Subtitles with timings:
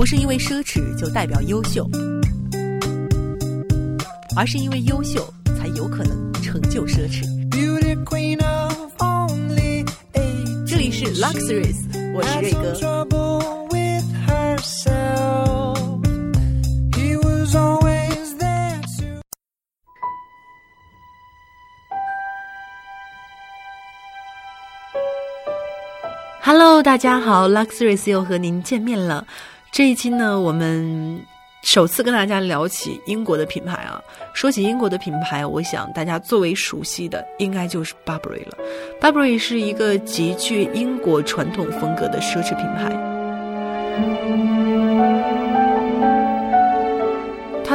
[0.00, 1.86] 不是因为奢侈就代表优秀，
[4.34, 5.22] 而是因为优秀
[5.58, 7.20] 才有可能成就奢侈。
[10.66, 11.76] 这里是 Luxuries，
[12.14, 12.72] 我是瑞哥。
[26.42, 29.26] Hello，大家好，Luxuries 又和您见面了。
[29.72, 31.24] 这一期呢，我们
[31.62, 34.02] 首次跟大家聊起英国的品牌啊。
[34.34, 38.58] 说起英国的品牌，我想大家最为熟悉的应该就是 Burberry 了。
[39.00, 44.39] Burberry 是一个极具英国传统风格的奢侈品牌。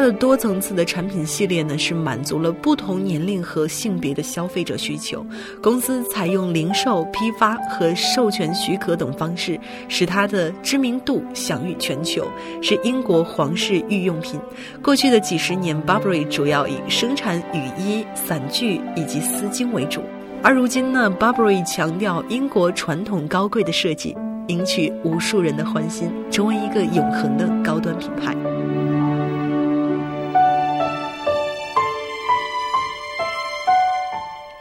[0.05, 5.25] 的多层次的产品系列呢，是满足了不同年龄和性别的消费者需求。
[5.63, 12.27] 公司采用零售、批发和授权许可等方式，使它的知名度享誉全球，
[12.61, 14.39] 是英国皇室御用品。
[14.79, 20.01] 过去的几十年，Burberry 主要以生产雨衣、伞具以及丝巾为主，
[20.43, 24.15] 而如今呢，Burberry 强调英国传统高贵的设计，
[24.49, 28.35] 赢取无数人的欢心，成为一个永恒的高端品牌。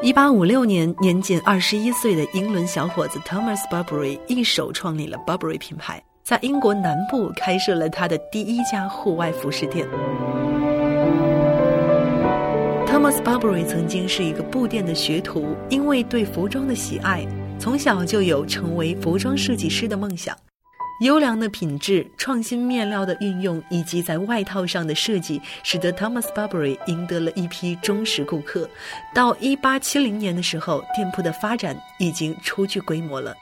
[0.04, 9.88] 一八五六年，年仅二十一岁的英伦小伙子 Thomas Burberry 一手创立了 Burberry 品牌，在英国南部开设了他的第一家户外服饰店。
[12.86, 17.26] Thomas Burberry 曾经是一个布店的学徒，因为对服装的喜爱，
[17.58, 20.36] 从小就有成为服装设计师的梦想。
[21.00, 28.68] 优良的品质、创新面料的运用以及在外套上的设计，使得 Thomas Burberry 赢得了一批忠实顾客。
[29.12, 33.34] 到1870年的时候，店铺的发展已经初具规模了。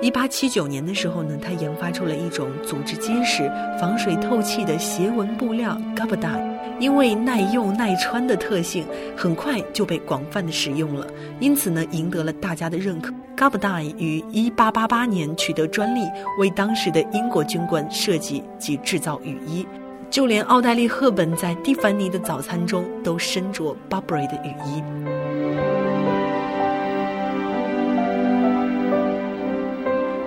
[0.00, 3.48] 1879年的时候呢，他研发出了一种组织结实、
[3.78, 6.51] 防水透气的斜纹布料 Gabardine。
[6.78, 8.84] 因为耐用耐穿的特性，
[9.16, 11.06] 很快就被广泛的使用了，
[11.40, 13.12] 因此呢，赢得了大家的认可。
[13.36, 16.00] Gabardine 于1888年取得专利，
[16.38, 19.66] 为当时的英国军官设计及制造雨衣，
[20.10, 25.81] 就连奥黛丽·赫本在蒂凡尼的早餐中都身着 Burberry 的雨衣。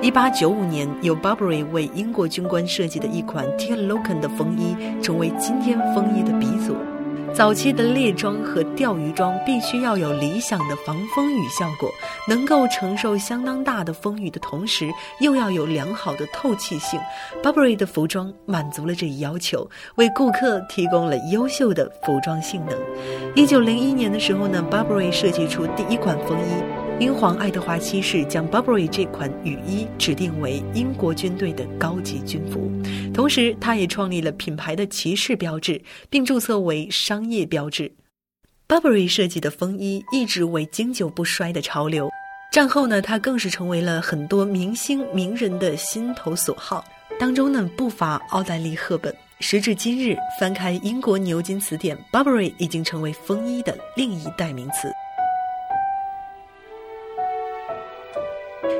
[0.05, 6.75] 一八九五年，由 Burberry 为英国军官设计的一款 t i a l o c a n 的风衣，成为今天风衣的鼻祖。
[7.33, 11.89] 早期的猎装和钓鱼装必须要有理想的防风雨效果，
[12.27, 16.99] 能够承受相当大的风雨的同时，又要有良好的透气性。
[17.41, 22.77] Burberry 的服装满足了这一要求，为顾客提供了优秀的服装性能。
[23.33, 26.84] 一九零一年的时候呢，Burberry 设计出第一款风衣。
[26.97, 32.71] 英皇爱德华七世将 Burberry 这款雨衣指定为英国军队的高级军服，
[33.13, 37.91] 同时他也创立了品牌的骑士标志，并注册为商业标志。
[38.65, 42.09] Burberry 设计的风衣一直为经久不衰的潮流。
[42.53, 46.81] 战后呢，它更是成为了很多明星名人的心头所好，
[47.19, 49.13] 当中呢不乏奥黛丽·赫本。
[49.41, 54.89] 时至今日，翻开英国牛津词典，Burberry 已经成为风衣的另一代名词。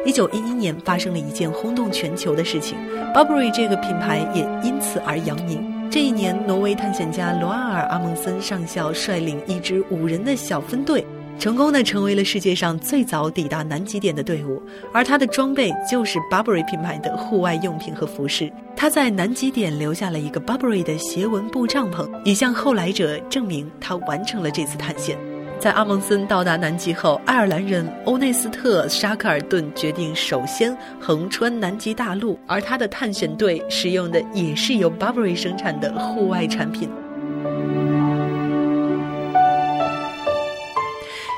[0.04, 2.78] 一九一一年发生了一件轰动全球的事情
[3.14, 5.64] ，Burberry 这个品牌也因此而扬名。
[5.92, 11.06] 这一年，挪威探险家罗阿尔·阿蒙森上校率领一支五人的小分队，
[11.40, 14.62] 成功的成为了世界上最早抵达南极点的队伍。
[14.92, 18.52] 而他的装备就是 Burberry 品牌的户外用品和服饰。
[18.76, 25.18] 他在南极点留下了一个 Burberry 的斜纹布帐篷，以向后来者证明他完成了这次探险。
[25.58, 36.88] 在阿蒙森到达南极后，爱尔兰人欧内斯特·沙克尔顿决定首先横穿南极大陆，而他的探险队使用的也是由 Burberry 生产的户外产品。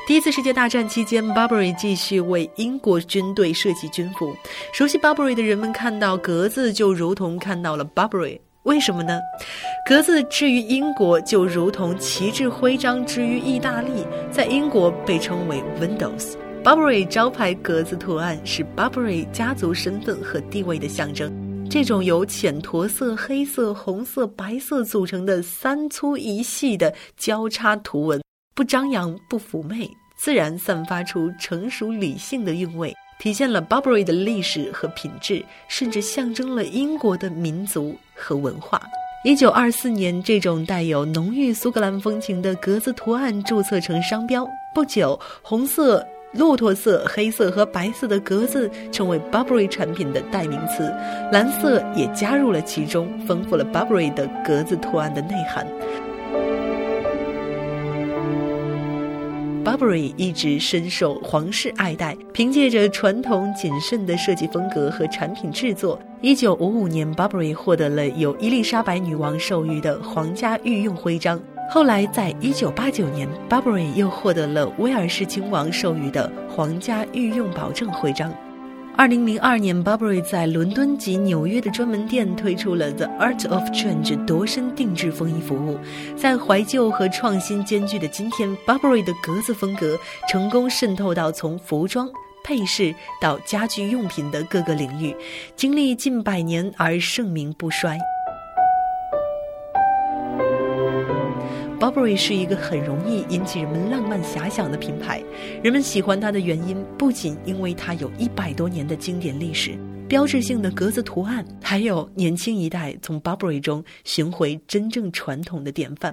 [0.05, 4.35] 第一次世界大战期间，Burberry 继续为英国军队设计军服。
[4.73, 8.39] 熟悉 Burberry 的人们看到格子，就如同看到了 Burberry。
[8.67, 9.21] 为什么呢？
[9.85, 16.33] 格子之于英国，就如同旗帜徽章之于意大利，在英国被称为 Windows。
[16.65, 21.31] Burberry 招牌格子图案是 Burberry 家族身份和地位的象征。
[21.69, 28.21] 这种由浅驼色、黑色、红色、白色组成的三粗一细的交叉图文，
[28.53, 32.93] 不张扬不妩媚，自然散发出成熟理性的韵味。
[33.19, 38.81] 体现了 Burberry 的历史和品质，甚至象征了英国的民族和文化。
[39.23, 44.47] 一九二四年，这种带有浓郁苏格兰风情的格子图案注册成商标。
[44.73, 50.83] 不久，红色骆驼色、黑色和白色的格子成为 Burberry 产品的代名词，
[51.31, 55.65] 蓝色也加入了其中，丰富了 Burberry 的格子图案的内涵。
[59.77, 65.99] Burberry 一直深受皇室爱戴，凭借着传统谨慎的设计风格和产品制作。
[66.19, 71.39] 一九五五年，Burberry 获得了由伊丽莎白女王授予的皇家御用徽章。
[71.69, 78.33] 后来，在一九八九年，Burberry 又获得了威尔士亲王授予的皇家御用保证徽章。
[78.97, 85.77] 二零零二年，Burberry 在伦敦及纽约的专门店推出了 The Art of Change 夺身定制风衣服务。
[86.17, 89.95] 在怀旧和创新兼具的今天，Burberry 的格子风格
[90.27, 92.09] 成功渗透到从服装、
[92.43, 92.91] 配饰
[93.21, 95.15] 到家居用品的各个领域，
[95.55, 97.99] 经历近百年而盛名不衰。
[101.79, 105.23] Burberry 是一个很容易引起人们浪漫遐想的品牌。
[105.63, 109.77] 人们喜欢它的原因，不仅因为它有一百多年的经典历史、
[110.09, 116.11] 标志性的格子图案，还有年轻一代从 Burberry 中寻回真正传统的典范。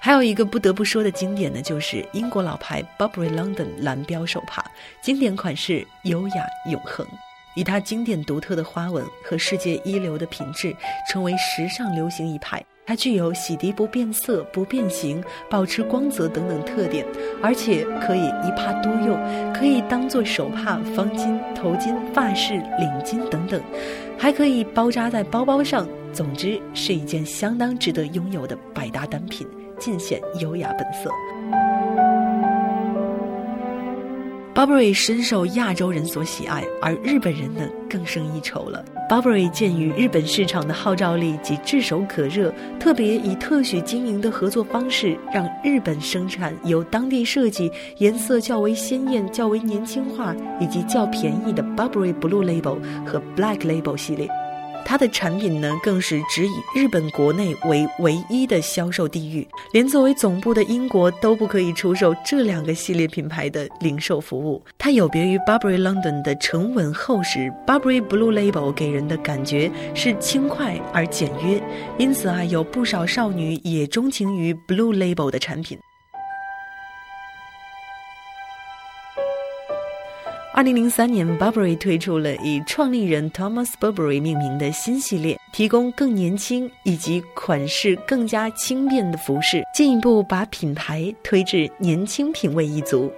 [0.00, 4.64] 还有一个不得不说的经典呢，就是英国老牌 Burberry London 蓝标手帕，
[5.00, 7.06] 经典款式，优雅永恒。
[7.56, 10.72] 以它经典独特的花纹和世界一流的品质，
[11.10, 12.64] 成为时尚流行一派。
[12.86, 15.20] 它具有洗涤不变色、不变形、
[15.50, 17.04] 保持光泽等等特点，
[17.42, 19.18] 而且可以一帕多用，
[19.52, 23.60] 可以当做手帕、方巾、头巾、发饰、领巾等等，
[24.16, 25.88] 还可以包扎在包包上。
[26.12, 29.44] 总之，是一件相当值得拥有的百搭单品，
[29.80, 31.10] 尽显优雅本色。
[34.66, 38.84] Burberry 深受亚洲人所喜爱，而日本人呢更胜一筹了。
[39.08, 52.76] Burberry 鉴于日本市场的号召力及炙手可热，特别以特许经营的合作方式，让日本生产由当地设计、颜色较为鲜艳、较为年轻化以及较便宜的 Burberry Blue Label
[53.06, 54.28] 和 Black Label 系列。
[54.88, 64.62] 它的产品呢，更是只以日本国内为唯一的销售地域，连作为总部的英国都不可以出售这两个系列品牌的零售服务。
[64.78, 71.60] 它有别于 Burberry London 的沉稳厚实，Burberry Blue Label 给人的感觉是轻快而简约，
[71.98, 75.76] 因此啊，有不少少女也钟情于 Blue Label 的产品。
[80.56, 93.12] 二零零三年，Burberry 推出了以创立人 Thomas Burberry 命名的新系列，提供更年轻以及款式更加轻便的服饰，进一步把品牌推至年轻品味一族。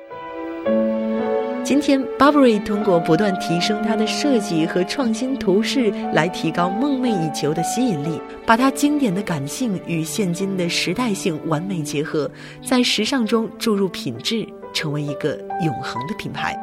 [1.63, 12.29] 今天，Burberry 通过不断提升它的设计和创新图式，来提高梦寐以求的吸引力，把它经典的感性与现今的时代性完美结合，
[12.67, 14.45] 在时尚中注入品质，
[14.75, 16.59] 成为一个永恒的品牌。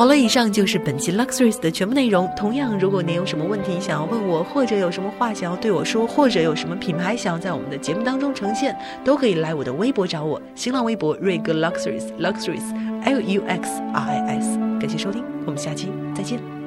[0.00, 2.26] 好了，以上就是本期 Luxuries 的全部内容。
[2.34, 8.74] 同样，如果您有什么问题想要问我，或者有什么话想要对我说，或者有什么品牌想要在我们的节目当中呈现，
[9.04, 10.40] 都可以来我的微博找我。
[10.54, 12.64] 新浪微博瑞哥 Luxuries Luxuries
[13.04, 14.58] L U X R I S。
[14.80, 16.59] 感谢收听，我们下期再见。